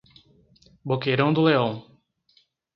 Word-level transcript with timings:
Boqueirão 0.83 1.31
do 1.31 1.43
Leão 1.45 1.85